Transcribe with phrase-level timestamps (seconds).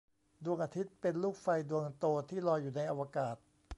[0.43, 3.35] ดวงอาทิตย์เป็นลูกไฟดวงโตที่ลอยอยู่ในอวกาศ